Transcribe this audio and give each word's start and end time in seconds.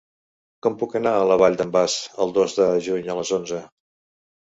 Com 0.65 0.77
puc 0.83 0.95
anar 0.99 1.13
a 1.19 1.27
la 1.33 1.37
Vall 1.43 1.59
d'en 1.61 1.75
Bas 1.77 1.99
el 2.27 2.35
dos 2.41 2.59
de 2.63 2.71
juny 2.89 3.07
a 3.17 3.23
les 3.23 3.37
onze? 3.41 3.65